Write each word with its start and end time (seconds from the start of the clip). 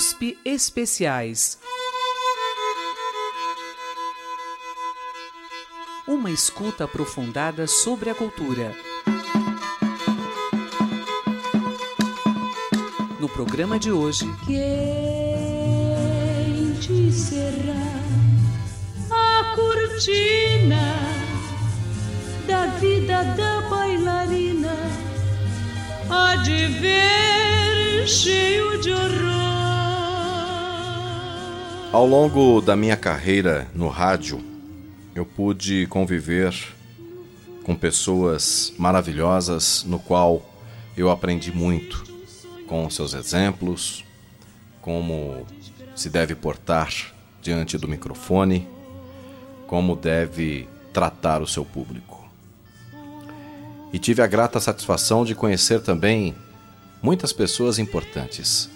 USP 0.00 0.38
Especiais. 0.46 1.58
Uma 6.08 6.30
escuta 6.30 6.84
aprofundada 6.84 7.66
sobre 7.66 8.08
a 8.08 8.14
cultura. 8.14 8.74
No 13.20 13.28
programa 13.28 13.78
de 13.78 13.92
hoje. 13.92 14.24
Quem 16.80 17.12
será 17.12 17.92
a 19.10 19.54
cortina 19.54 20.96
da 22.46 22.68
vida 22.78 23.22
da 23.36 23.68
bailarina? 23.68 24.74
Há 26.08 26.36
de 26.36 26.68
ver 26.68 28.08
cheio 28.08 28.80
de 28.80 28.92
horror. 28.92 29.39
Ao 31.92 32.06
longo 32.06 32.60
da 32.60 32.76
minha 32.76 32.96
carreira 32.96 33.66
no 33.74 33.88
rádio, 33.88 34.40
eu 35.12 35.26
pude 35.26 35.88
conviver 35.88 36.54
com 37.64 37.74
pessoas 37.74 38.72
maravilhosas, 38.78 39.82
no 39.84 39.98
qual 39.98 40.40
eu 40.96 41.10
aprendi 41.10 41.50
muito 41.50 42.04
com 42.68 42.88
seus 42.88 43.12
exemplos, 43.12 44.04
como 44.80 45.44
se 45.96 46.08
deve 46.08 46.36
portar 46.36 46.94
diante 47.42 47.76
do 47.76 47.88
microfone, 47.88 48.68
como 49.66 49.96
deve 49.96 50.68
tratar 50.92 51.42
o 51.42 51.46
seu 51.46 51.64
público. 51.64 52.24
E 53.92 53.98
tive 53.98 54.22
a 54.22 54.28
grata 54.28 54.60
satisfação 54.60 55.24
de 55.24 55.34
conhecer 55.34 55.80
também 55.82 56.36
muitas 57.02 57.32
pessoas 57.32 57.80
importantes, 57.80 58.70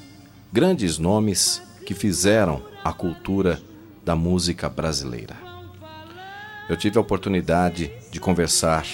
grandes 0.52 0.98
nomes 0.98 1.62
que 1.84 1.94
fizeram 1.94 2.62
a 2.82 2.92
cultura 2.92 3.60
da 4.04 4.14
música 4.16 4.68
brasileira. 4.68 5.36
Eu 6.68 6.76
tive 6.76 6.98
a 6.98 7.00
oportunidade 7.00 7.90
de 8.10 8.18
conversar 8.18 8.86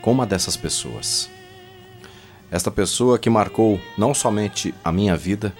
com 0.00 0.12
uma 0.12 0.26
dessas 0.26 0.56
pessoas. 0.56 1.28
Esta 2.50 2.70
pessoa 2.70 3.18
que 3.18 3.28
marcou 3.28 3.80
não 3.98 4.14
somente 4.14 4.72
a 4.84 4.92
minha 4.92 5.16
vida, 5.16 5.52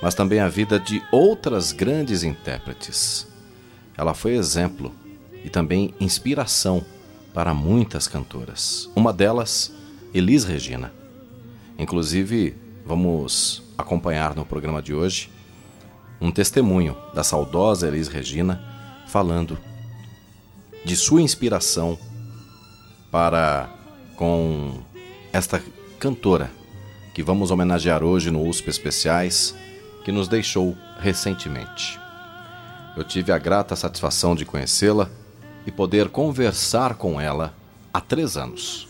mas 0.00 0.14
também 0.14 0.38
a 0.38 0.48
vida 0.48 0.78
de 0.78 1.02
outras 1.10 1.72
grandes 1.72 2.22
intérpretes. 2.22 3.26
Ela 3.96 4.14
foi 4.14 4.36
exemplo 4.36 4.94
e 5.44 5.50
também 5.50 5.94
inspiração 6.00 6.84
para 7.34 7.52
muitas 7.52 8.06
cantoras. 8.06 8.88
Uma 8.94 9.12
delas, 9.12 9.72
Elis 10.14 10.44
Regina. 10.44 10.92
Inclusive, 11.78 12.56
vamos 12.86 13.62
acompanhar 13.76 14.34
no 14.34 14.44
programa 14.44 14.80
de 14.80 14.94
hoje 14.94 15.30
um 16.20 16.30
testemunho 16.30 16.96
da 17.14 17.24
saudosa 17.24 17.88
Elis 17.88 18.08
Regina 18.08 18.62
falando 19.06 19.58
de 20.84 20.96
sua 20.96 21.22
inspiração 21.22 21.98
para 23.10 23.70
com 24.16 24.80
esta 25.32 25.62
cantora 25.98 26.50
que 27.14 27.22
vamos 27.22 27.50
homenagear 27.50 28.02
hoje 28.04 28.30
no 28.30 28.46
USP 28.46 28.68
Especiais, 28.68 29.54
que 30.04 30.12
nos 30.12 30.28
deixou 30.28 30.76
recentemente. 31.00 31.98
Eu 32.96 33.04
tive 33.04 33.32
a 33.32 33.38
grata 33.38 33.74
satisfação 33.74 34.34
de 34.34 34.44
conhecê-la 34.44 35.10
e 35.66 35.70
poder 35.70 36.08
conversar 36.08 36.94
com 36.94 37.20
ela 37.20 37.54
há 37.92 38.00
três 38.00 38.36
anos. 38.36 38.88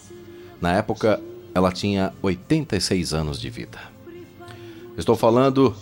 Na 0.60 0.72
época, 0.72 1.20
ela 1.54 1.72
tinha 1.72 2.12
86 2.22 3.14
anos 3.14 3.40
de 3.40 3.50
vida. 3.50 3.78
Estou 4.96 5.16
falando 5.16 5.74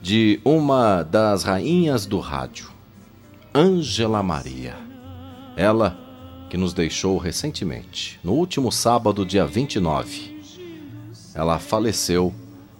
de 0.00 0.40
uma 0.44 1.02
das 1.02 1.42
rainhas 1.42 2.06
do 2.06 2.20
rádio, 2.20 2.70
Ângela 3.54 4.22
Maria. 4.22 4.76
Ela 5.56 5.98
que 6.48 6.56
nos 6.56 6.72
deixou 6.72 7.18
recentemente, 7.18 8.20
no 8.22 8.32
último 8.32 8.70
sábado, 8.70 9.26
dia 9.26 9.46
29. 9.46 10.36
Ela 11.34 11.58
faleceu 11.58 12.32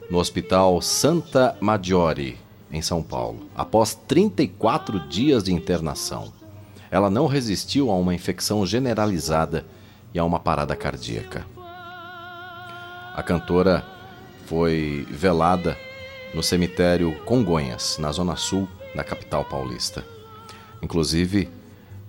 no 0.08 0.18
Hospital 0.18 0.80
Santa 0.80 1.56
Maggiore, 1.60 2.38
em 2.70 2.80
São 2.80 3.02
Paulo, 3.02 3.48
após 3.56 3.94
34 4.06 5.00
dias 5.08 5.44
de 5.44 5.52
internação. 5.52 6.32
Ela 6.90 7.10
não 7.10 7.26
resistiu 7.26 7.90
a 7.90 7.96
uma 7.96 8.14
infecção 8.14 8.64
generalizada 8.64 9.66
e 10.14 10.18
a 10.18 10.24
uma 10.24 10.38
parada 10.38 10.76
cardíaca. 10.76 11.44
A 13.14 13.22
cantora 13.22 13.84
foi 14.46 15.06
velada 15.10 15.76
no 16.36 16.42
cemitério 16.42 17.12
Congonhas, 17.24 17.96
na 17.98 18.12
zona 18.12 18.36
sul 18.36 18.68
da 18.94 19.02
capital 19.02 19.46
paulista. 19.46 20.04
Inclusive, 20.82 21.48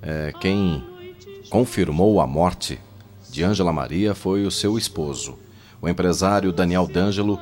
é, 0.01 0.33
quem 0.41 0.83
confirmou 1.49 2.19
a 2.19 2.27
morte 2.27 2.77
de 3.29 3.45
Ângela 3.45 3.71
Maria 3.71 4.13
foi 4.13 4.45
o 4.45 4.51
seu 4.51 4.77
esposo, 4.77 5.39
o 5.81 5.87
empresário 5.87 6.51
Daniel 6.51 6.85
D'Angelo, 6.85 7.39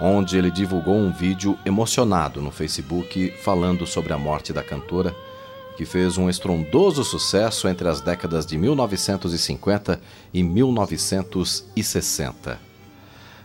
onde 0.00 0.38
ele 0.38 0.52
divulgou 0.52 0.94
um 0.94 1.10
vídeo 1.10 1.58
emocionado 1.66 2.40
no 2.40 2.52
Facebook 2.52 3.34
falando 3.42 3.84
sobre 3.84 4.12
a 4.12 4.18
morte 4.18 4.52
da 4.52 4.62
cantora, 4.62 5.12
que 5.76 5.84
fez 5.84 6.16
um 6.16 6.30
estrondoso 6.30 7.02
sucesso 7.02 7.66
entre 7.66 7.88
as 7.88 8.00
décadas 8.00 8.46
de 8.46 8.56
1950 8.56 10.00
e 10.32 10.44
1960. 10.44 12.60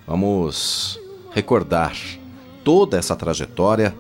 Vamos 0.06 1.00
recordar 1.32 2.19
toda 2.70 3.00
essa 3.00 3.16
trajetória 3.16 3.96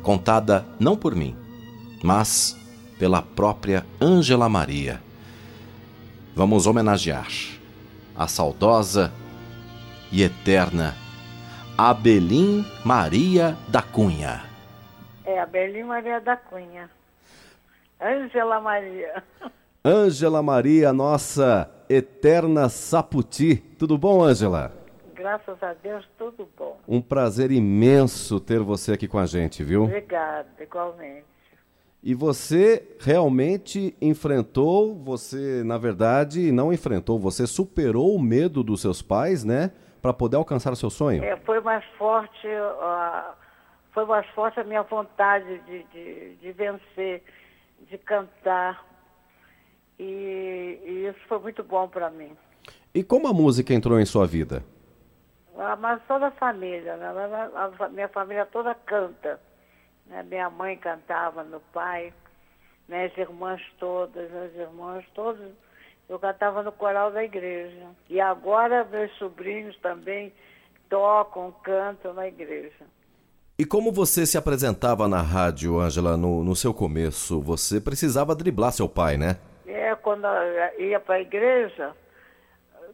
contada 0.00 0.64
não 0.78 0.96
por 0.96 1.12
mim, 1.12 1.36
mas 2.04 2.56
pela 2.96 3.20
própria 3.20 3.84
Ângela 4.00 4.48
Maria. 4.48 5.02
Vamos 6.32 6.68
homenagear 6.68 7.26
a 8.14 8.28
saudosa 8.28 9.12
e 10.12 10.22
eterna 10.22 10.94
Abelim 11.76 12.64
Maria 12.84 13.58
da 13.66 13.82
Cunha. 13.82 14.44
É, 15.24 15.40
Abelim 15.40 15.82
Maria 15.82 16.20
da 16.20 16.36
Cunha. 16.36 16.88
Ângela 18.00 18.60
Maria. 18.60 19.20
Ângela 19.84 20.40
Maria, 20.40 20.92
nossa 20.92 21.68
eterna 21.88 22.68
Saputi. 22.68 23.56
Tudo 23.56 23.98
bom, 23.98 24.22
Ângela? 24.22 24.81
Graças 25.22 25.62
a 25.62 25.72
Deus, 25.72 26.04
tudo 26.18 26.48
bom. 26.58 26.80
Um 26.88 27.00
prazer 27.00 27.52
imenso 27.52 28.40
ter 28.40 28.58
você 28.58 28.94
aqui 28.94 29.06
com 29.06 29.20
a 29.20 29.24
gente, 29.24 29.62
viu? 29.62 29.84
Obrigada, 29.84 30.48
igualmente. 30.58 31.24
E 32.02 32.12
você 32.12 32.96
realmente 32.98 33.96
enfrentou, 34.02 34.96
você, 34.96 35.62
na 35.62 35.78
verdade, 35.78 36.50
não 36.50 36.72
enfrentou, 36.72 37.20
você 37.20 37.46
superou 37.46 38.16
o 38.16 38.20
medo 38.20 38.64
dos 38.64 38.80
seus 38.80 39.00
pais, 39.00 39.44
né? 39.44 39.70
Para 40.02 40.12
poder 40.12 40.38
alcançar 40.38 40.72
o 40.72 40.76
seu 40.76 40.90
sonho? 40.90 41.22
É, 41.22 41.36
foi 41.36 41.60
mais 41.60 41.84
forte, 41.96 42.48
uh, 42.48 43.32
foi 43.92 44.04
mais 44.04 44.26
forte 44.30 44.58
a 44.58 44.64
minha 44.64 44.82
vontade 44.82 45.60
de, 45.60 45.84
de, 45.84 46.34
de 46.34 46.50
vencer, 46.50 47.22
de 47.88 47.96
cantar. 47.96 48.84
E, 50.00 50.80
e, 50.84 51.06
isso 51.08 51.20
foi 51.28 51.38
muito 51.38 51.62
bom 51.62 51.86
para 51.86 52.10
mim. 52.10 52.32
E 52.92 53.04
como 53.04 53.28
a 53.28 53.32
música 53.32 53.72
entrou 53.72 54.00
em 54.00 54.04
sua 54.04 54.26
vida? 54.26 54.64
Ah, 55.64 55.76
mas 55.76 56.02
toda 56.08 56.26
a 56.26 56.30
família, 56.32 56.96
né? 56.96 57.06
a 57.54 57.88
minha 57.88 58.08
família 58.08 58.44
toda 58.46 58.74
canta. 58.74 59.38
Né? 60.06 60.20
Minha 60.24 60.50
mãe 60.50 60.76
cantava, 60.76 61.44
meu 61.44 61.60
pai, 61.72 62.12
minhas 62.88 63.16
irmãs 63.16 63.62
todas, 63.78 64.28
meus 64.28 64.54
irmãos 64.56 65.04
todos. 65.14 65.52
Eu 66.08 66.18
cantava 66.18 66.64
no 66.64 66.72
coral 66.72 67.12
da 67.12 67.22
igreja. 67.22 67.86
E 68.10 68.20
agora 68.20 68.84
meus 68.84 69.12
sobrinhos 69.18 69.78
também 69.78 70.32
tocam, 70.90 71.54
cantam 71.62 72.12
na 72.12 72.26
igreja. 72.26 72.84
E 73.56 73.64
como 73.64 73.92
você 73.92 74.26
se 74.26 74.36
apresentava 74.36 75.06
na 75.06 75.22
rádio, 75.22 75.78
Ângela, 75.78 76.16
no, 76.16 76.42
no 76.42 76.56
seu 76.56 76.74
começo? 76.74 77.40
Você 77.40 77.80
precisava 77.80 78.34
driblar 78.34 78.72
seu 78.72 78.88
pai, 78.88 79.16
né? 79.16 79.36
É, 79.64 79.94
quando 79.94 80.26
ia 80.76 80.98
para 80.98 81.14
a 81.14 81.20
igreja, 81.20 81.94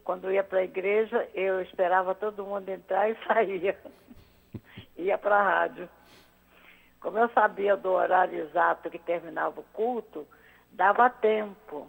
quando 0.09 0.31
ia 0.31 0.43
para 0.43 0.57
a 0.57 0.63
igreja, 0.63 1.29
eu 1.35 1.61
esperava 1.61 2.15
todo 2.15 2.43
mundo 2.43 2.67
entrar 2.67 3.11
e 3.11 3.15
saía. 3.27 3.77
ia 4.97 5.15
para 5.19 5.35
a 5.35 5.43
rádio. 5.43 5.87
Como 6.99 7.19
eu 7.19 7.29
sabia 7.29 7.77
do 7.77 7.91
horário 7.91 8.39
exato 8.39 8.89
que 8.89 8.97
terminava 8.97 9.59
o 9.59 9.65
culto, 9.71 10.25
dava 10.71 11.11
tempo. 11.11 11.85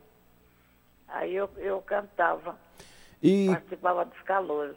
Aí 1.08 1.34
eu, 1.34 1.48
eu 1.56 1.80
cantava, 1.80 2.56
e... 3.22 3.46
participava 3.48 4.04
dos 4.04 4.20
calores. 4.20 4.76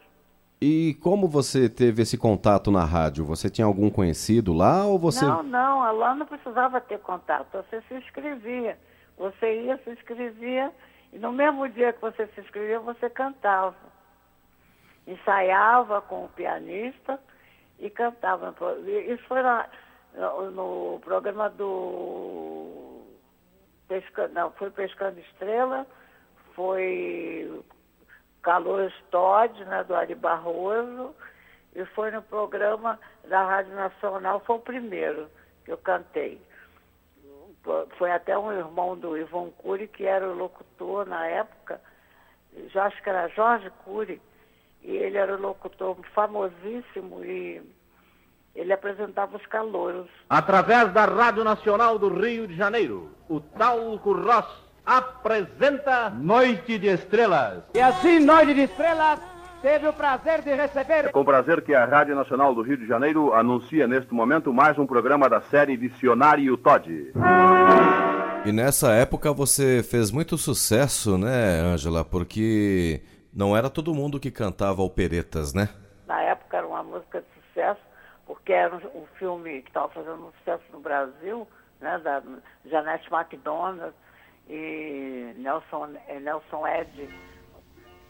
E 0.61 0.97
como 1.03 1.27
você 1.27 1.67
teve 1.67 2.03
esse 2.03 2.17
contato 2.17 2.71
na 2.71 2.85
rádio? 2.85 3.25
Você 3.25 3.49
tinha 3.49 3.67
algum 3.67 3.89
conhecido 3.89 4.53
lá 4.53 4.85
ou 4.85 4.97
você... 4.97 5.25
Não, 5.25 5.43
não, 5.43 5.97
lá 5.97 6.15
não 6.15 6.25
precisava 6.25 6.79
ter 6.79 6.99
contato, 6.99 7.51
você 7.51 7.81
se 7.89 7.93
inscrevia. 7.93 8.79
Você 9.17 9.63
ia, 9.63 9.77
se 9.83 9.89
inscrevia, 9.89 10.71
e 11.13 11.19
no 11.19 11.31
mesmo 11.31 11.69
dia 11.69 11.93
que 11.93 12.01
você 12.01 12.27
se 12.27 12.41
inscrevia, 12.41 12.79
você 12.79 13.09
cantava. 13.09 13.75
Ensaiava 15.05 16.01
com 16.01 16.25
o 16.25 16.29
pianista, 16.29 17.19
e 17.79 17.89
cantava. 17.89 18.53
Isso 19.07 19.23
foi 19.25 19.41
na, 19.41 19.67
no, 20.13 20.51
no 20.51 20.99
programa 21.01 21.49
do. 21.49 23.03
Pescando, 23.87 24.33
não, 24.33 24.51
foi 24.51 24.71
Pescando 24.71 25.19
Estrela, 25.19 25.85
foi 26.55 27.61
Calores 28.41 28.93
Todd, 29.11 29.63
né, 29.65 29.83
do 29.83 29.93
Ari 29.93 30.15
Barroso, 30.15 31.13
e 31.75 31.83
foi 31.87 32.09
no 32.11 32.21
programa 32.21 32.97
da 33.27 33.43
Rádio 33.43 33.75
Nacional, 33.75 34.39
foi 34.41 34.55
o 34.55 34.59
primeiro 34.59 35.29
que 35.65 35.71
eu 35.71 35.77
cantei. 35.77 36.41
Foi 37.97 38.11
até 38.11 38.37
um 38.37 38.51
irmão 38.51 38.97
do 38.97 39.17
Ivon 39.17 39.49
Cury, 39.51 39.87
que 39.87 40.05
era 40.05 40.27
o 40.27 40.35
locutor 40.35 41.05
na 41.05 41.25
época, 41.25 41.79
já 42.73 42.85
acho 42.85 43.01
que 43.01 43.09
era 43.09 43.29
Jorge 43.29 43.71
Cury, 43.85 44.21
e 44.81 44.95
ele 44.95 45.17
era 45.17 45.35
um 45.37 45.41
locutor 45.41 45.97
famosíssimo 46.13 47.23
e 47.23 47.61
ele 48.53 48.73
apresentava 48.73 49.37
os 49.37 49.45
calouros. 49.45 50.09
Através 50.29 50.91
da 50.91 51.05
Rádio 51.05 51.43
Nacional 51.43 51.97
do 51.97 52.09
Rio 52.09 52.47
de 52.47 52.55
Janeiro, 52.55 53.09
o 53.29 53.39
Talco 53.39 54.11
Ross 54.11 54.45
apresenta 54.85 56.09
Noite 56.09 56.77
de 56.77 56.87
Estrelas. 56.87 57.63
E 57.73 57.79
assim, 57.79 58.19
Noite 58.19 58.53
de 58.53 58.63
Estrelas 58.63 59.32
teve 59.63 59.87
o 59.87 59.93
prazer 59.93 60.41
de 60.41 60.53
receber. 60.53 61.05
É 61.05 61.09
com 61.09 61.23
prazer 61.23 61.63
que 61.63 61.73
a 61.73 61.85
Rádio 61.85 62.13
Nacional 62.13 62.53
do 62.53 62.61
Rio 62.61 62.75
de 62.75 62.85
Janeiro 62.85 63.33
anuncia 63.33 63.87
neste 63.87 64.13
momento 64.13 64.51
mais 64.51 64.77
um 64.77 64.85
programa 64.85 65.29
da 65.29 65.39
série 65.39 65.77
Dicionário 65.77 66.57
Todd. 66.57 67.13
E 68.45 68.51
nessa 68.51 68.91
época 68.91 69.31
você 69.31 69.81
fez 69.81 70.11
muito 70.11 70.37
sucesso, 70.37 71.17
né, 71.17 71.61
Ângela? 71.61 72.03
Porque 72.03 73.01
não 73.33 73.55
era 73.55 73.69
todo 73.69 73.95
mundo 73.95 74.19
que 74.19 74.29
cantava 74.29 74.81
operetas, 74.81 75.53
né? 75.53 75.69
Na 76.05 76.21
época 76.21 76.57
era 76.57 76.67
uma 76.67 76.83
música 76.83 77.21
de 77.21 77.27
sucesso, 77.47 77.79
porque 78.27 78.51
era 78.51 78.75
um 78.75 79.05
filme 79.17 79.61
que 79.61 79.69
estava 79.69 79.87
fazendo 79.87 80.27
um 80.27 80.31
sucesso 80.39 80.63
no 80.73 80.81
Brasil, 80.81 81.47
né, 81.79 81.97
da 82.03 82.21
Janete 82.65 83.07
McDonald 83.09 83.93
e 84.49 85.33
Nelson, 85.37 85.91
eh, 86.09 86.19
Nelson 86.19 86.67
Ed. 86.67 87.32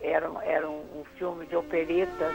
Era, 0.04 0.30
era 0.44 0.70
um, 0.70 1.00
um 1.00 1.04
filme 1.18 1.46
de 1.48 1.56
opereta. 1.56 2.30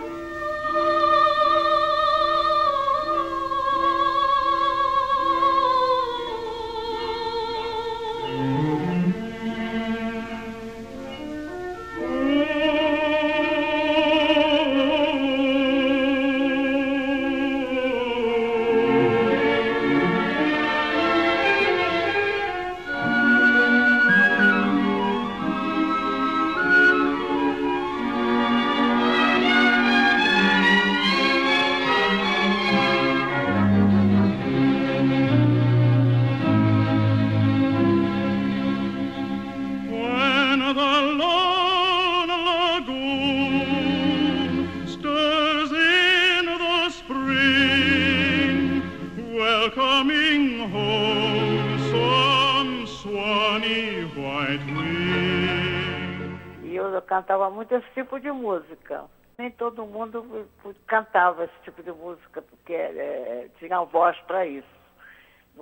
Cantava 57.18 57.50
muito 57.50 57.74
esse 57.74 57.90
tipo 57.94 58.20
de 58.20 58.30
música. 58.30 59.04
Nem 59.38 59.50
todo 59.50 59.86
mundo 59.86 60.48
cantava 60.86 61.44
esse 61.44 61.60
tipo 61.64 61.82
de 61.82 61.92
música, 61.92 62.42
porque 62.42 62.74
é, 62.74 63.48
tinha 63.58 63.82
voz 63.82 64.16
para 64.22 64.46
isso. 64.46 64.78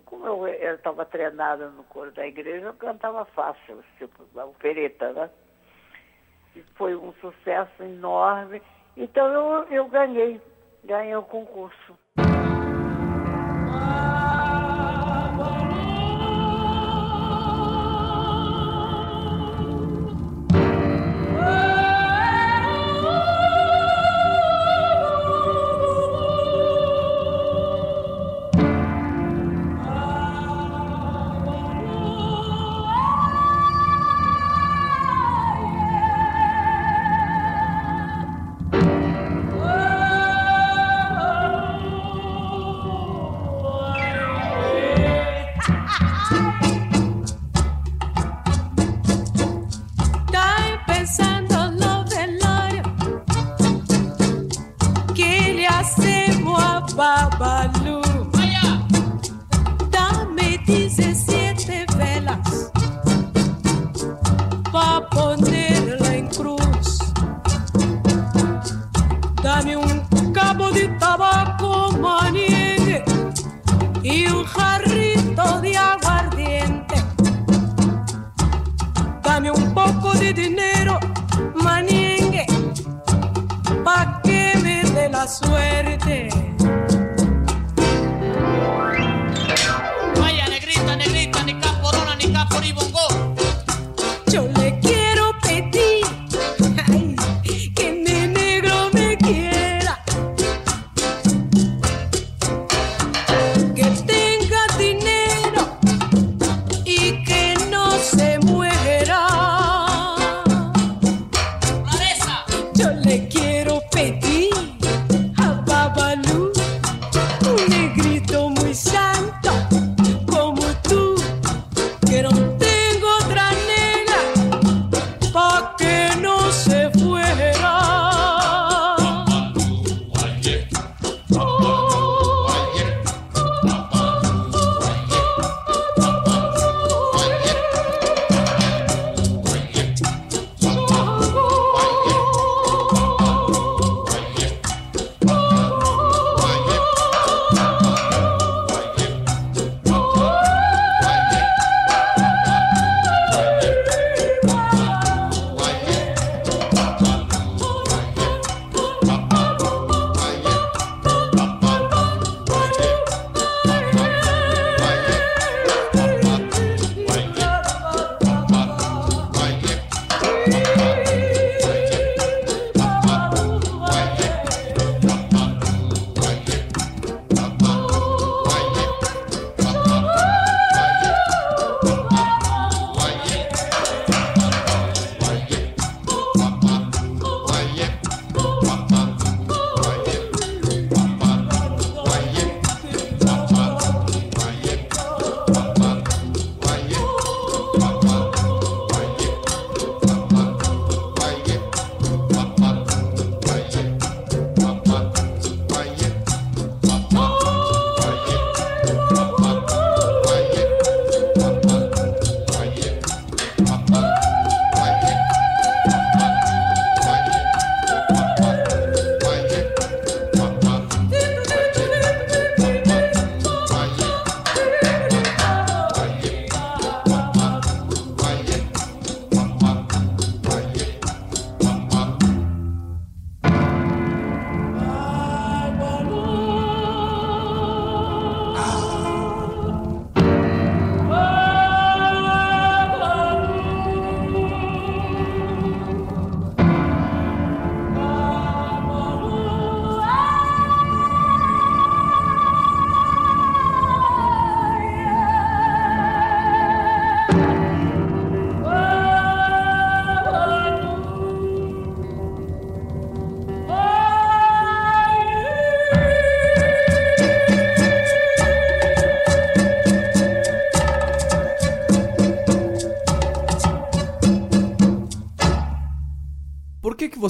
Como 0.04 0.26
eu 0.26 0.74
estava 0.74 1.06
treinada 1.06 1.70
no 1.70 1.82
coro 1.84 2.12
da 2.12 2.26
igreja, 2.26 2.66
eu 2.66 2.74
cantava 2.74 3.24
fácil, 3.26 3.82
tipo, 3.96 4.22
opereta, 4.38 5.12
né? 5.14 5.30
E 6.54 6.62
foi 6.74 6.94
um 6.94 7.12
sucesso 7.14 7.82
enorme. 7.82 8.60
Então 8.94 9.26
eu, 9.26 9.64
eu 9.70 9.88
ganhei, 9.88 10.40
ganhei 10.84 11.16
o 11.16 11.22
concurso. 11.22 11.98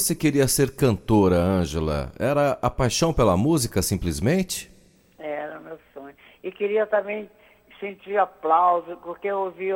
Você 0.06 0.14
queria 0.14 0.46
ser 0.46 0.76
cantora, 0.76 1.34
Ângela? 1.34 2.12
Era 2.16 2.56
a 2.62 2.70
paixão 2.70 3.12
pela 3.12 3.36
música, 3.36 3.82
simplesmente? 3.82 4.70
Era 5.18 5.58
meu 5.58 5.80
sonho. 5.92 6.14
E 6.44 6.52
queria 6.52 6.86
também 6.86 7.28
sentir 7.80 8.16
aplauso, 8.16 8.96
porque 8.98 9.26
eu 9.26 9.38
ouvia, 9.40 9.74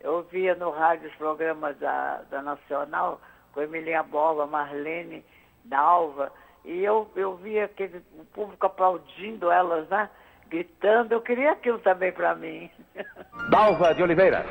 eu 0.00 0.12
ouvia 0.12 0.54
no 0.54 0.70
rádio 0.70 1.08
os 1.08 1.14
programas 1.16 1.76
da, 1.78 2.22
da 2.30 2.40
Nacional, 2.40 3.20
com 3.52 3.62
Emilinha 3.62 4.04
Bola, 4.04 4.46
Marlene, 4.46 5.24
Dalva, 5.64 6.30
e 6.64 6.84
eu, 6.84 7.10
eu 7.16 7.34
via 7.36 7.64
aquele, 7.64 8.00
o 8.16 8.24
público 8.26 8.66
aplaudindo 8.66 9.50
elas, 9.50 9.88
né? 9.88 10.08
Gritando, 10.48 11.12
eu 11.12 11.20
queria 11.20 11.50
aquilo 11.50 11.80
também 11.80 12.12
para 12.12 12.32
mim. 12.36 12.70
Dalva 13.50 13.92
de 13.92 14.04
Oliveira. 14.04 14.46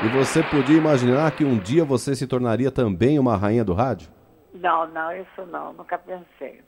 E 0.00 0.08
você 0.08 0.44
podia 0.44 0.76
imaginar 0.76 1.28
que 1.32 1.44
um 1.44 1.58
dia 1.58 1.84
você 1.84 2.14
se 2.14 2.24
tornaria 2.26 2.70
também 2.70 3.18
uma 3.18 3.36
rainha 3.36 3.64
do 3.64 3.74
rádio? 3.74 4.08
Não, 4.54 4.86
não, 4.88 5.12
isso 5.12 5.44
não, 5.50 5.72
nunca 5.72 5.98
pensei. 5.98 6.62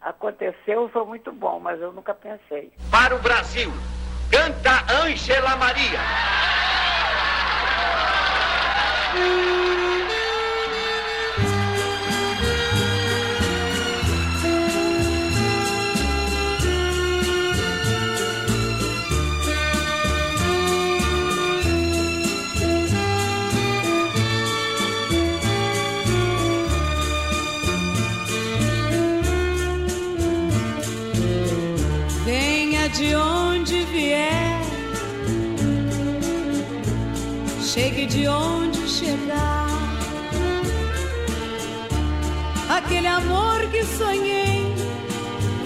Aconteceu, 0.00 0.88
foi 0.88 1.04
muito 1.06 1.32
bom, 1.32 1.60
mas 1.60 1.80
eu 1.80 1.92
nunca 1.92 2.12
pensei. 2.12 2.72
Para 2.90 3.14
o 3.14 3.20
Brasil, 3.20 3.70
canta 4.30 4.84
Ângela 4.92 5.56
Maria. 5.56 6.00
De 32.94 33.12
onde 33.16 33.84
vier, 33.86 34.60
chegue 37.60 38.06
de 38.06 38.28
onde 38.28 38.88
chegar. 38.88 39.66
Aquele 42.68 43.08
amor 43.08 43.68
que 43.72 43.84
sonhei 43.84 44.72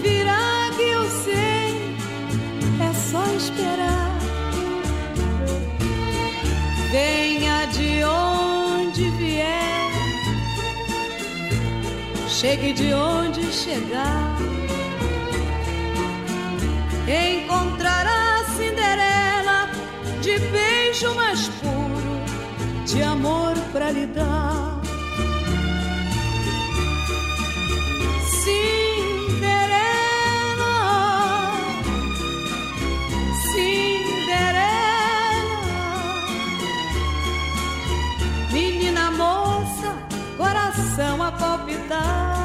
virá 0.01 0.71
que 0.75 0.83
eu 0.83 1.05
sei, 1.25 1.97
é 2.81 2.93
só 3.11 3.23
esperar. 3.37 4.19
Venha 6.91 7.67
de 7.67 8.05
onde 8.05 9.11
vier, 9.19 9.93
chegue 12.27 12.73
de 12.73 12.95
onde 12.95 13.43
chegar 13.53 14.38
encontrará 17.09 18.45
Cinderela 18.57 19.71
de 20.21 20.39
beijo 20.39 21.15
mais 21.15 21.49
puro, 21.49 22.21
de 22.85 23.03
amor 23.03 23.55
pra 23.73 23.91
lhe 23.91 24.07
dar. 24.07 24.79
Cinderela, 28.43 29.57
Cinderela, 33.53 34.59
menina 38.53 39.11
moça, 39.13 39.97
coração 40.37 41.23
a 41.23 41.33
palpitar. 41.33 42.38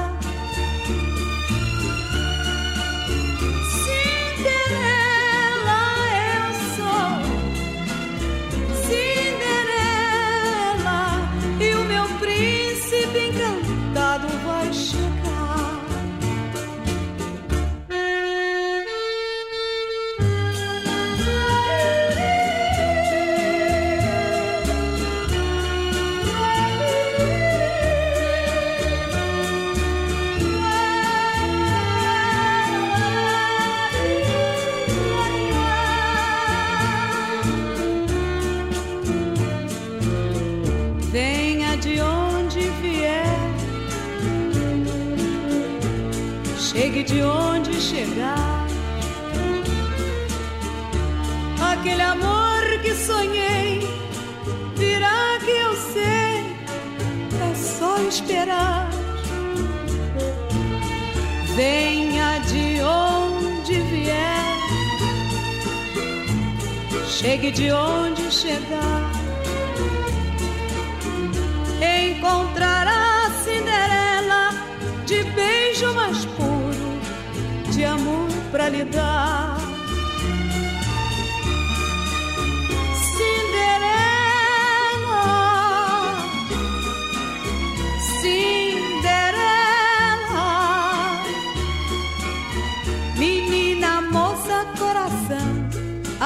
Venha 61.56 62.40
de 62.40 62.82
onde 62.82 63.80
vier, 63.82 64.58
chegue 67.08 67.52
de 67.52 67.72
onde 67.72 68.32
chegar 68.32 69.24
encontrará 71.84 73.30
Cinderela 73.44 74.52
de 75.06 75.24
beijo 75.24 75.94
mais 75.94 76.26
puro, 76.26 77.72
de 77.72 77.84
amor 77.84 78.30
pra 78.52 78.70
lhe 78.70 78.84
dar. 78.86 79.53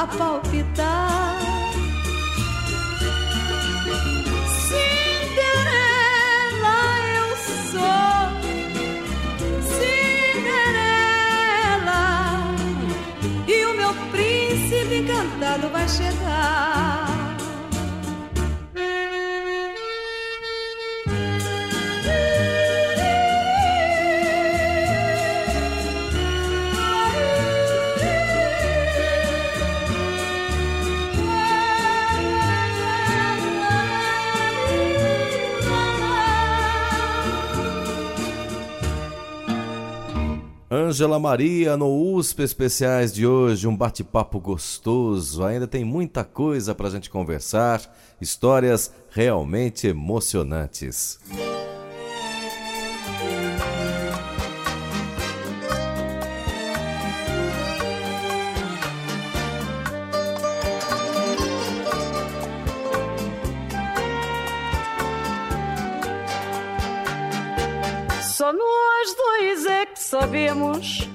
A 0.10 0.47
Ângela 40.88 41.20
Maria 41.20 41.75
no 41.75 42.13
USP 42.13 42.44
Especiais 42.44 43.13
de 43.13 43.27
hoje, 43.27 43.67
um 43.67 43.75
bate-papo 43.75 44.39
gostoso. 44.39 45.44
Ainda 45.44 45.67
tem 45.67 45.84
muita 45.84 46.24
coisa 46.24 46.74
pra 46.74 46.89
gente 46.89 47.10
conversar, 47.10 47.82
histórias 48.22 48.94
realmente 49.10 49.86
emocionantes. 49.86 51.20
Sabemos 70.20 71.08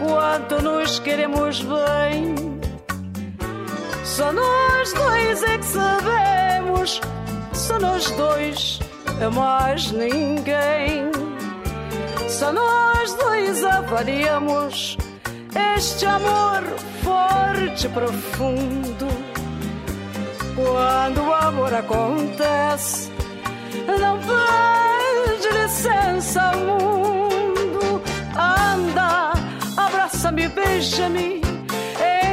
quanto 0.00 0.60
nos 0.60 0.98
queremos 0.98 1.60
bem. 1.60 2.34
Só 4.04 4.32
nós 4.32 4.92
dois 4.92 5.42
é 5.44 5.58
que 5.58 5.64
sabemos, 5.66 7.00
só 7.52 7.78
nós 7.78 8.10
dois, 8.12 8.80
é 9.20 9.28
mais 9.28 9.92
ninguém. 9.92 11.12
Só 12.28 12.52
nós 12.52 13.14
dois 13.14 13.62
avaliamos 13.62 14.96
este 15.78 16.06
amor 16.06 16.62
forte 17.04 17.86
e 17.86 17.90
profundo. 17.90 19.06
Quando 20.56 21.22
o 21.22 21.32
amor 21.32 21.72
acontece, 21.72 23.10
não 23.86 24.18
pede 24.18 25.48
licença 25.62 26.42
ao 26.42 27.29
abraça-me, 30.40 30.48
beija-me, 30.48 31.40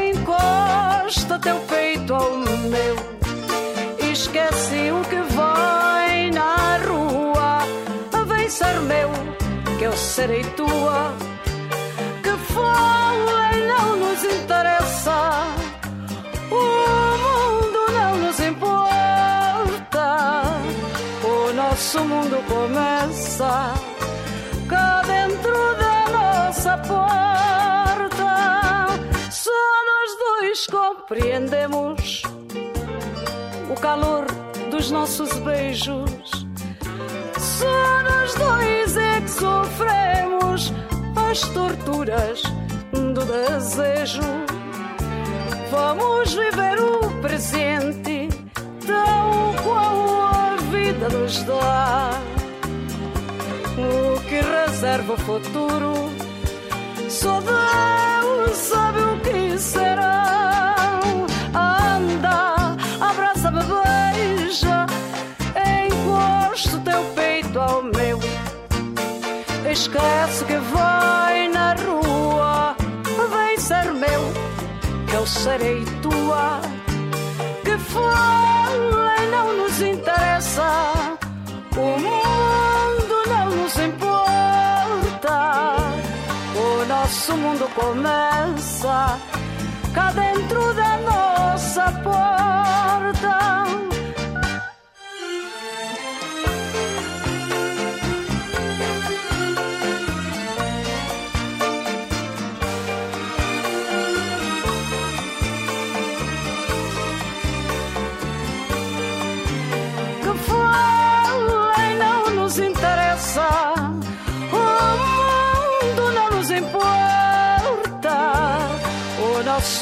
encosta 0.10 1.40
teu 1.40 1.60
peito 1.62 2.14
ao 2.14 2.38
meu. 2.38 2.96
Esquece 4.12 4.92
o 4.92 5.02
que 5.10 5.22
vai 5.36 6.32
na 6.32 6.78
rua, 6.88 7.64
vem 8.28 8.50
ser 8.50 8.80
meu, 8.82 9.10
que 9.78 9.84
eu 9.84 9.94
serei 9.94 10.44
tua. 10.56 11.14
Que 12.24 12.32
foi, 12.54 13.68
não 13.68 13.98
nos 13.98 14.24
interessa. 14.24 15.44
O 16.52 16.64
mundo 17.26 17.80
não 17.94 18.18
nos 18.18 18.40
importa. 18.40 20.08
O 21.24 21.54
nosso 21.54 22.00
mundo 22.06 22.38
começa 22.48 23.74
cá 24.70 25.02
dentro 25.04 25.76
da 25.76 26.10
nossa 26.12 26.78
porta. 26.78 27.37
Compreendemos 30.66 32.24
o 33.70 33.80
calor 33.80 34.26
dos 34.72 34.90
nossos 34.90 35.32
beijos. 35.40 36.32
Só 37.38 38.04
nós 38.04 38.34
dois 38.34 38.98
é 38.98 39.22
que 39.22 39.30
sofremos 39.30 40.74
as 41.30 41.42
torturas 41.50 42.42
do 42.92 43.26
desejo. 43.26 44.22
Vamos 45.70 46.34
viver 46.34 46.80
o 46.80 47.22
presente 47.22 48.30
tal 48.88 49.54
qual 49.64 50.22
a 50.22 50.56
vida 50.72 51.10
nos 51.10 51.44
dá. 51.44 52.12
O 53.78 54.20
que 54.22 54.42
reserva 54.42 55.14
o 55.14 55.18
futuro, 55.18 55.94
só 57.10 57.40
Deus 57.42 58.17
sabe 58.54 59.00
o 59.00 59.20
que 59.20 59.58
será. 59.58 61.00
Anda, 61.54 62.76
abraça-me, 63.00 63.62
beija, 63.64 64.86
encosto 65.86 66.80
teu 66.80 67.04
peito 67.16 67.60
ao 67.60 67.84
meu. 67.84 68.20
Esquece 69.70 70.46
que 70.46 70.58
vai 70.58 71.48
na 71.50 71.74
rua, 71.74 72.76
vem 73.34 73.58
ser 73.58 73.92
meu, 73.94 74.22
que 75.08 75.16
eu 75.16 75.26
serei 75.26 75.84
tua. 76.02 76.62
Que 77.64 77.78
falem 77.78 79.30
não 79.32 79.58
nos 79.58 79.82
interessa, 79.82 81.18
o 81.76 82.00
mundo 82.00 82.27
nosso 87.28 87.42
mundo 87.42 87.68
começa 87.76 89.20
cá 89.94 90.12
dentro 90.12 90.74
da 90.74 90.98
nossa 91.00 91.92
porta. 92.02 93.87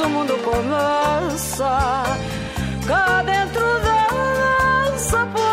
Nosso 0.05 0.09
mundo 0.09 0.37
começa 0.43 2.03
cá 2.87 3.23
dentro 3.23 3.61
da 3.61 4.91
nossa 4.91 5.25
porta. 5.27 5.45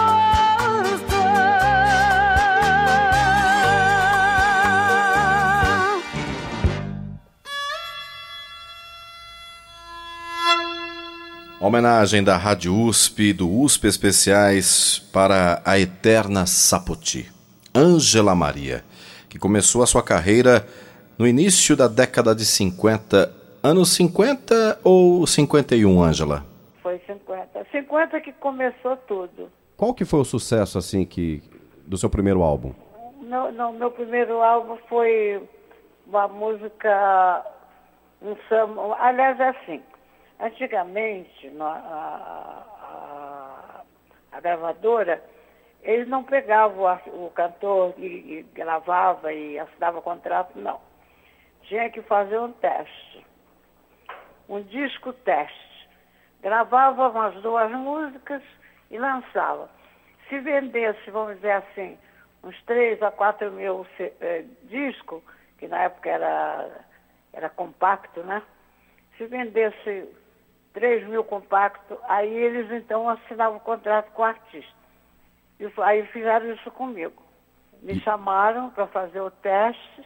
Homenagem 11.60 12.22
da 12.22 12.36
Rádio 12.36 12.76
USP 12.76 13.32
do 13.32 13.50
USP 13.50 13.86
Especiais 13.86 15.02
para 15.12 15.62
a 15.64 15.78
eterna 15.78 16.44
Sapoti, 16.44 17.30
Ângela 17.74 18.34
Maria, 18.34 18.84
que 19.28 19.38
começou 19.38 19.82
a 19.82 19.86
sua 19.86 20.02
carreira 20.02 20.66
no 21.16 21.26
início 21.26 21.74
da 21.76 21.88
década 21.88 22.34
de 22.34 22.44
50, 22.44 23.41
anos 23.62 23.94
50 23.94 24.80
ou 24.84 25.26
51, 25.26 26.02
Ângela? 26.02 26.44
Foi 26.82 26.98
50. 27.06 27.66
50 27.70 28.20
que 28.20 28.32
começou 28.32 28.96
tudo. 29.08 29.50
Qual 29.76 29.94
que 29.94 30.04
foi 30.04 30.20
o 30.20 30.24
sucesso 30.24 30.78
assim 30.78 31.04
que 31.04 31.42
do 31.86 31.96
seu 31.96 32.10
primeiro 32.10 32.42
álbum? 32.42 32.72
No, 33.22 33.50
no 33.52 33.72
meu 33.72 33.90
primeiro 33.90 34.42
álbum 34.42 34.76
foi 34.88 35.42
uma 36.06 36.28
música, 36.28 37.44
um 38.20 38.36
samba. 38.48 38.96
Aliás, 38.98 39.38
é 39.40 39.48
assim. 39.48 39.80
Antigamente, 40.40 41.50
a, 41.60 41.64
a- 41.64 42.66
a 44.32 44.40
gravadora, 44.40 45.22
eles 45.82 46.08
não 46.08 46.24
pegavam 46.24 46.84
o, 47.06 47.26
o 47.26 47.30
cantor 47.30 47.94
e, 47.98 48.04
e 48.04 48.46
gravava 48.54 49.32
e 49.32 49.58
assinava 49.58 50.00
contrato, 50.02 50.58
não. 50.58 50.78
Tinha 51.62 51.88
que 51.90 52.02
fazer 52.02 52.38
um 52.40 52.50
teste. 52.52 53.24
Um 54.52 54.60
disco 54.64 55.14
teste. 55.14 55.88
Gravava 56.42 57.08
umas 57.08 57.34
duas 57.40 57.70
músicas 57.70 58.42
e 58.90 58.98
lançava. 58.98 59.70
Se 60.28 60.38
vendesse, 60.40 61.10
vamos 61.10 61.36
dizer 61.36 61.52
assim, 61.52 61.98
uns 62.44 62.62
3 62.64 63.02
a 63.02 63.10
4 63.10 63.50
mil 63.50 63.86
eh, 63.98 64.44
discos, 64.64 65.22
que 65.56 65.66
na 65.66 65.84
época 65.84 66.10
era, 66.10 66.68
era 67.32 67.48
compacto, 67.48 68.22
né? 68.24 68.42
Se 69.16 69.24
vendesse 69.24 70.06
3 70.74 71.08
mil 71.08 71.24
compactos, 71.24 71.96
aí 72.02 72.30
eles 72.30 72.70
então 72.72 73.08
assinavam 73.08 73.56
o 73.56 73.60
contrato 73.60 74.12
com 74.12 74.20
o 74.20 74.26
artista. 74.26 74.82
E 75.58 75.72
aí 75.80 76.04
fizeram 76.08 76.52
isso 76.52 76.70
comigo. 76.72 77.22
Me 77.80 77.98
chamaram 78.00 78.68
para 78.68 78.86
fazer 78.88 79.22
o 79.22 79.30
teste. 79.30 80.04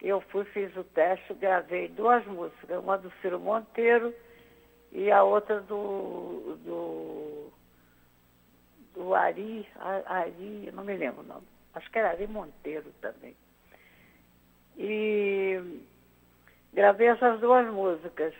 Eu 0.00 0.20
fui, 0.20 0.44
fiz 0.46 0.74
o 0.76 0.84
teste, 0.84 1.34
gravei 1.34 1.88
duas 1.88 2.24
músicas, 2.26 2.82
uma 2.82 2.96
do 2.96 3.10
Ciro 3.20 3.40
Monteiro 3.40 4.14
e 4.92 5.10
a 5.10 5.22
outra 5.22 5.60
do, 5.60 6.56
do, 6.64 7.52
do 8.94 9.14
Ari, 9.14 9.68
Ari, 10.06 10.70
não 10.72 10.84
me 10.84 10.96
lembro 10.96 11.22
o 11.22 11.26
nome. 11.26 11.46
Acho 11.74 11.90
que 11.90 11.98
era 11.98 12.10
Ari 12.10 12.26
Monteiro 12.28 12.92
também. 13.00 13.36
E 14.76 15.82
gravei 16.72 17.08
essas 17.08 17.40
duas 17.40 17.66
músicas 17.68 18.32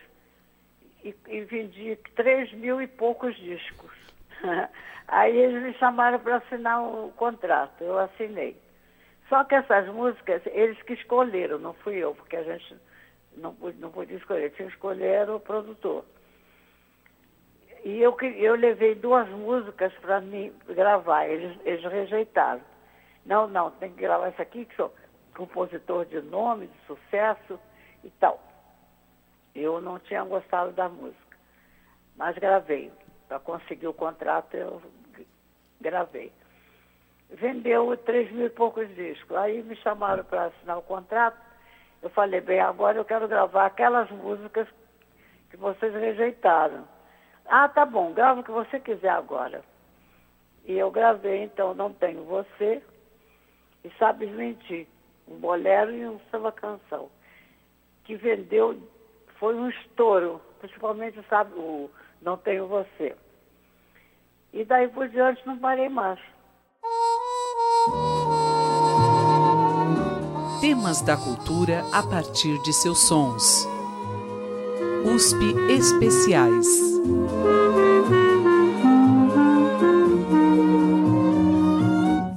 e, 1.03 1.13
e 1.27 1.41
vendi 1.41 1.97
três 2.15 2.51
mil 2.53 2.81
e 2.81 2.87
poucos 2.87 3.35
discos. 3.35 3.91
Aí 5.07 5.37
eles 5.37 5.61
me 5.63 5.73
chamaram 5.73 6.19
para 6.19 6.37
assinar 6.37 6.81
o 6.83 7.11
contrato, 7.13 7.83
eu 7.83 7.97
assinei. 7.97 8.55
Só 9.29 9.43
que 9.43 9.53
essas 9.53 9.87
músicas, 9.87 10.41
eles 10.47 10.81
que 10.81 10.93
escolheram, 10.93 11.59
não 11.59 11.73
fui 11.75 11.97
eu, 11.97 12.15
porque 12.15 12.35
a 12.35 12.43
gente 12.43 12.75
não, 13.37 13.55
não 13.77 13.91
podia 13.91 14.17
escolher, 14.17 14.51
tinha 14.51 14.67
que 14.67 14.73
escolher 14.73 15.29
o 15.29 15.39
produtor. 15.39 16.03
E 17.83 18.01
eu, 18.01 18.17
eu 18.19 18.55
levei 18.55 18.95
duas 18.95 19.29
músicas 19.29 19.93
para 20.01 20.19
mim 20.19 20.51
gravar, 20.67 21.27
eles, 21.27 21.57
eles 21.63 21.83
rejeitaram. 21.83 22.61
Não, 23.25 23.47
não, 23.47 23.71
tem 23.71 23.91
que 23.91 24.01
gravar 24.01 24.27
essa 24.27 24.41
aqui, 24.41 24.65
que 24.65 24.75
sou 24.75 24.93
compositor 25.35 26.05
de 26.05 26.19
nome, 26.21 26.67
de 26.67 26.85
sucesso 26.87 27.59
e 28.03 28.09
tal. 28.19 28.41
Eu 29.55 29.79
não 29.79 29.99
tinha 29.99 30.23
gostado 30.23 30.71
da 30.71 30.89
música, 30.89 31.37
mas 32.17 32.37
gravei. 32.37 32.91
Para 33.27 33.39
conseguir 33.39 33.87
o 33.87 33.93
contrato, 33.93 34.57
eu 34.57 34.81
gravei. 35.79 36.31
Vendeu 37.29 37.95
três 37.97 38.31
mil 38.31 38.47
e 38.47 38.49
poucos 38.49 38.87
discos. 38.95 39.35
Aí 39.37 39.61
me 39.63 39.75
chamaram 39.77 40.23
para 40.23 40.45
assinar 40.45 40.77
o 40.77 40.83
contrato. 40.83 41.37
Eu 42.01 42.09
falei, 42.09 42.41
bem, 42.41 42.59
agora 42.59 42.97
eu 42.97 43.05
quero 43.05 43.27
gravar 43.27 43.65
aquelas 43.65 44.09
músicas 44.09 44.67
que 45.49 45.57
vocês 45.57 45.93
rejeitaram. 45.93 46.87
Ah, 47.45 47.67
tá 47.67 47.85
bom, 47.85 48.13
grava 48.13 48.39
o 48.39 48.43
que 48.43 48.51
você 48.51 48.79
quiser 48.79 49.09
agora. 49.09 49.63
E 50.65 50.77
eu 50.77 50.91
gravei, 50.91 51.43
então, 51.43 51.73
Não 51.73 51.91
Tenho 51.91 52.23
Você 52.25 52.81
e 53.83 53.89
Sabes 53.97 54.29
Mentir, 54.31 54.87
um 55.27 55.37
bolero 55.37 55.91
e 55.91 56.07
um 56.07 56.19
samba 56.29 56.51
canção, 56.51 57.09
que 58.03 58.15
vendeu, 58.15 58.77
foi 59.39 59.55
um 59.55 59.69
estouro, 59.69 60.41
principalmente, 60.59 61.19
sabe, 61.27 61.53
o 61.55 61.89
Não 62.21 62.37
Tenho 62.37 62.67
Você. 62.67 63.15
E 64.53 64.63
daí 64.63 64.87
por 64.87 65.07
diante 65.09 65.45
não 65.45 65.57
parei 65.57 65.89
mais. 65.89 66.19
Temas 70.69 71.01
da 71.01 71.17
cultura 71.17 71.83
a 71.91 72.03
partir 72.03 72.61
de 72.61 72.71
seus 72.71 72.99
sons. 72.99 73.67
USP 75.03 75.55
Especiais. 75.67 76.67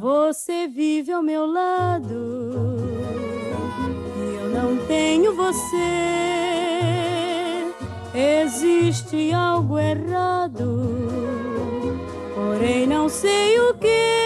Você 0.01 0.67
vive 0.67 1.13
ao 1.13 1.23
meu 1.23 1.45
lado 1.45 2.79
e 4.17 4.35
eu 4.37 4.49
não 4.49 4.79
tenho 4.87 5.37
você. 5.37 5.67
Existe 8.15 9.31
algo 9.35 9.79
errado, 9.79 10.81
porém 12.35 12.87
não 12.87 13.11
sei 13.11 13.61
o 13.61 13.75
que. 13.75 14.22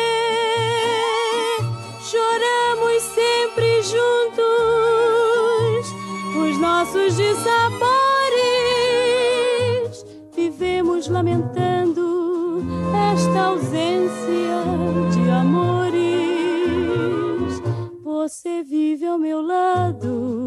Ao 19.16 19.18
meu 19.18 19.40
lado. 19.40 20.44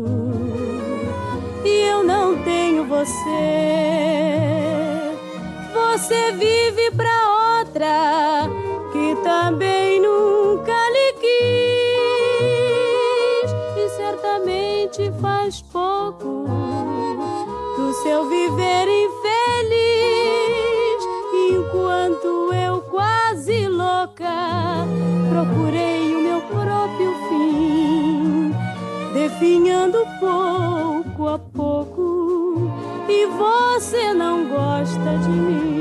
E 1.66 1.90
eu 1.90 2.04
não 2.04 2.38
tenho 2.44 2.86
você. 2.86 3.10
Você 5.74 6.32
vive 6.34 6.92
pra 6.92 7.58
outra 7.58 8.48
que 8.92 9.16
também 9.24 10.00
nunca 10.00 10.72
lhe 10.72 11.14
quis. 11.14 11.30
E 13.76 13.90
certamente 13.98 15.12
faz 15.20 15.64
pouco 15.64 16.46
do 17.76 17.92
seu 18.04 18.30
viver 18.30 18.88
infeliz, 19.04 19.80
enquanto 21.52 22.54
eu 22.54 22.82
quase 22.82 23.68
louca 23.68 24.30
procurei 25.30 26.16
o 26.16 26.22
meu 26.22 26.42
próprio 26.42 27.09
definhando 29.40 30.06
pouco 30.20 31.30
a 31.30 31.40
pouco, 31.40 32.70
e 33.08 33.26
você 33.26 34.14
não 34.14 34.50
gosta 34.50 35.18
de 35.24 35.30
mim. 35.30 35.79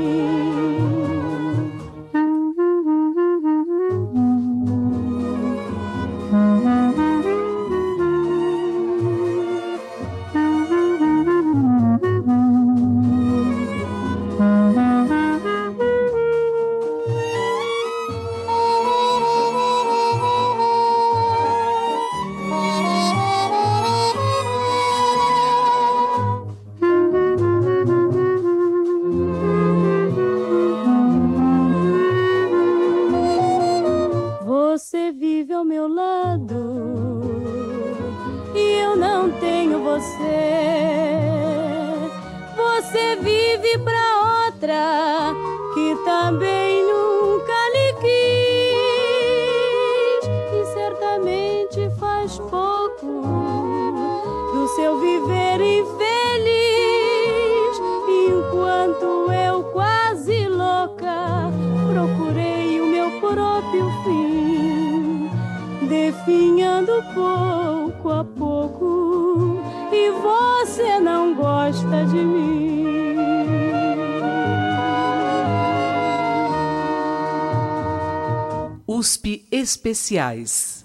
Especiais. 79.59 80.78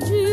Sempre 0.00 0.24
a 0.24 0.27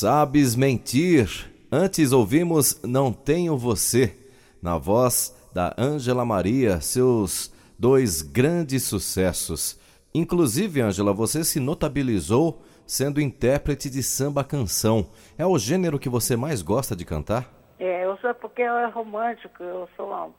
Sabes 0.00 0.54
mentir. 0.54 1.52
Antes 1.72 2.12
ouvimos 2.12 2.80
Não 2.84 3.12
Tenho 3.12 3.58
Você, 3.58 4.16
na 4.62 4.78
voz 4.78 5.36
da 5.52 5.74
Ângela 5.76 6.24
Maria, 6.24 6.80
seus 6.80 7.52
dois 7.76 8.22
grandes 8.22 8.84
sucessos. 8.84 9.76
Inclusive, 10.14 10.82
Ângela, 10.82 11.12
você 11.12 11.42
se 11.42 11.58
notabilizou 11.58 12.62
sendo 12.86 13.20
intérprete 13.20 13.90
de 13.90 14.00
samba 14.00 14.44
canção. 14.44 15.04
É 15.36 15.44
o 15.44 15.58
gênero 15.58 15.98
que 15.98 16.08
você 16.08 16.36
mais 16.36 16.62
gosta 16.62 16.94
de 16.94 17.04
cantar? 17.04 17.52
É, 17.80 18.04
eu 18.04 18.16
sou 18.18 18.32
porque 18.34 18.62
eu 18.62 18.74
é 18.74 18.86
romântico, 18.86 19.64
eu 19.64 19.88
sou 19.96 20.06
uma, 20.06 20.30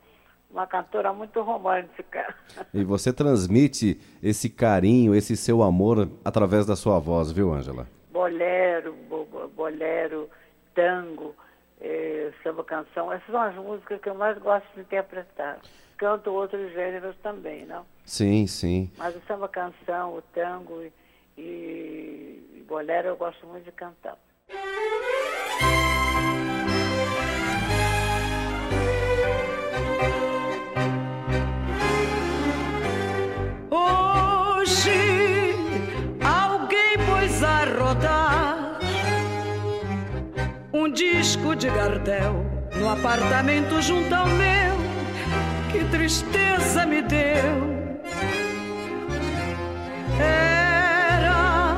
uma 0.49 0.67
cantora 0.67 1.11
muito 1.11 1.41
romântica. 1.41 2.33
E 2.73 2.85
você 2.85 3.11
transmite 3.11 3.99
esse 4.23 4.49
carinho, 4.49 5.13
esse 5.13 5.35
seu 5.35 5.61
amor 5.61 6.09
através 6.23 6.65
da 6.65 6.77
sua 6.77 6.97
voz, 6.97 7.29
viu, 7.29 7.53
Ângela? 7.53 7.98
Bolero, 8.11 8.93
bolero, 9.55 10.29
tango, 10.73 11.35
eh, 11.79 12.31
samba 12.43 12.63
canção, 12.63 13.11
essas 13.11 13.27
são 13.27 13.41
as 13.41 13.55
músicas 13.55 14.01
que 14.01 14.09
eu 14.09 14.15
mais 14.15 14.37
gosto 14.37 14.67
de 14.73 14.81
interpretar. 14.81 15.59
Canto 15.97 16.31
outros 16.31 16.71
gêneros 16.71 17.15
também, 17.17 17.65
não? 17.65 17.85
Sim, 18.05 18.47
sim. 18.47 18.91
Mas 18.97 19.15
o 19.15 19.21
samba 19.21 19.47
canção, 19.47 20.15
o 20.15 20.21
tango 20.33 20.81
e, 20.81 20.91
e 21.37 22.65
bolero 22.67 23.09
eu 23.09 23.17
gosto 23.17 23.45
muito 23.47 23.65
de 23.65 23.71
cantar. 23.71 24.17
Disco 41.39 41.55
de 41.55 41.69
Gardel 41.69 42.45
no 42.75 42.89
apartamento 42.89 43.81
junto 43.81 44.13
ao 44.13 44.27
meu. 44.27 44.75
Que 45.71 45.85
tristeza 45.85 46.85
me 46.85 47.01
deu. 47.01 47.79
Era 50.19 51.77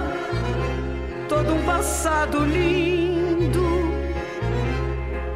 todo 1.29 1.53
um 1.53 1.63
passado 1.63 2.43
lindo. 2.43 3.91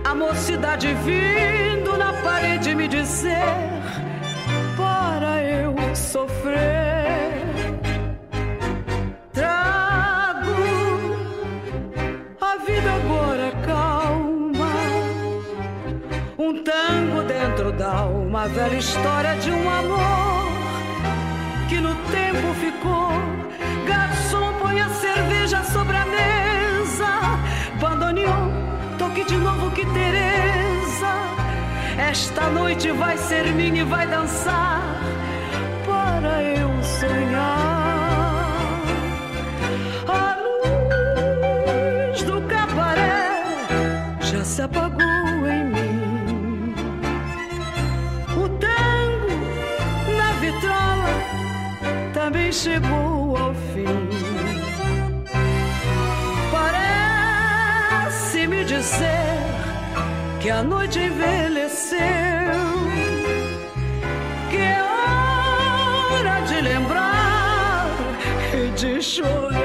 A 0.03 0.15
mocidade 0.15 0.93
vindo 0.93 1.97
na 1.97 2.13
parede 2.13 2.73
me 2.73 2.87
dizer 2.87 3.43
para 4.75 5.43
eu 5.43 5.75
sofrer. 5.95 6.84
Alma, 17.85 18.47
velha 18.47 18.77
história 18.77 19.35
de 19.35 19.51
um 19.51 19.69
amor 19.69 20.45
que 21.69 21.79
no 21.79 21.95
tempo 22.11 22.53
ficou. 22.55 23.11
Garçom, 23.87 24.53
põe 24.61 24.81
a 24.81 24.89
cerveja 24.89 25.63
sobre 25.63 25.95
a 25.95 26.05
mesa. 26.05 27.39
Bandoneon, 27.79 28.49
toque 28.97 29.23
de 29.25 29.37
novo 29.37 29.71
que 29.71 29.85
Teresa. 29.85 31.13
Esta 31.97 32.49
noite 32.49 32.91
vai 32.91 33.17
ser 33.17 33.45
minha 33.53 33.81
e 33.81 33.85
vai 33.85 34.07
dançar 34.07 34.81
para 35.85 36.43
eu 36.43 36.69
sonhar. 36.83 38.45
A 40.07 40.37
luz 40.45 42.23
do 42.23 42.41
cabaré 42.43 43.39
já 44.21 44.43
se 44.43 44.61
apagou 44.61 45.14
chegou 52.55 53.35
ao 53.37 53.53
fim. 53.53 54.09
Parece 56.51 58.47
me 58.47 58.63
dizer 58.63 59.39
que 60.41 60.49
a 60.49 60.63
noite 60.63 60.99
envelheceu, 60.99 61.99
que 64.49 64.57
é 64.57 64.81
hora 64.81 66.39
de 66.47 66.61
lembrar 66.61 67.87
e 68.53 68.71
de 68.79 69.01
chorar. 69.01 69.64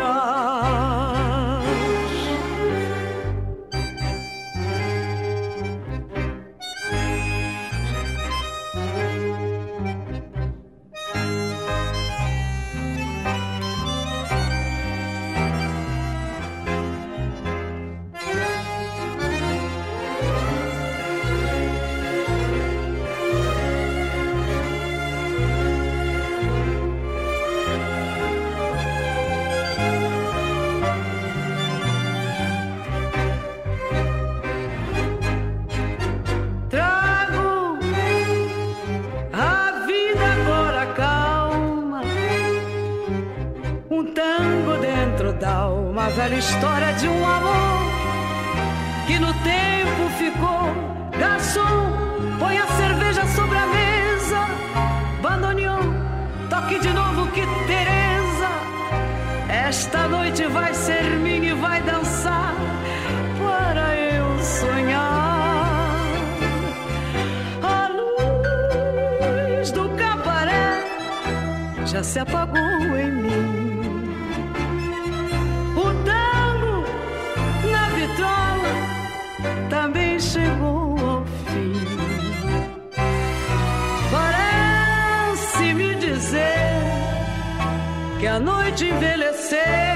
Já 71.90 72.04
se 72.04 72.20
apagou 72.20 72.60
em 72.96 73.10
mim. 73.10 74.14
O 75.76 75.86
tango 76.04 76.84
na 77.68 77.88
vitrola 77.88 78.74
também 79.68 80.20
chegou 80.20 80.96
ao 81.00 81.24
fim. 81.46 81.72
Parece 84.12 85.74
me 85.74 85.94
dizer 85.96 86.70
que 88.20 88.26
a 88.28 88.38
noite 88.38 88.84
envelheceu, 88.84 89.89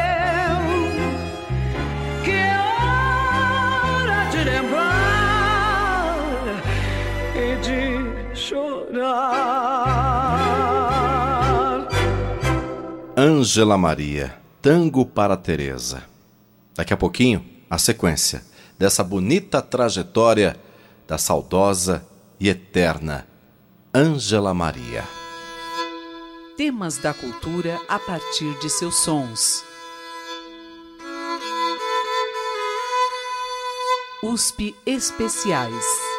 Ângela 13.26 13.78
Maria, 13.78 14.38
Tango 14.60 15.06
para 15.06 15.34
Teresa. 15.34 16.04
Daqui 16.74 16.92
a 16.92 16.96
pouquinho, 16.96 17.42
a 17.70 17.78
sequência 17.78 18.44
dessa 18.78 19.02
bonita 19.02 19.62
trajetória 19.62 20.60
da 21.08 21.16
saudosa 21.16 22.06
e 22.38 22.50
eterna 22.50 23.26
Ângela 23.94 24.52
Maria. 24.52 25.04
Temas 26.58 26.98
da 26.98 27.14
cultura 27.14 27.80
a 27.88 27.98
partir 27.98 28.58
de 28.58 28.68
seus 28.68 28.96
sons. 28.96 29.64
USP 34.22 34.76
Especiais. 34.84 36.13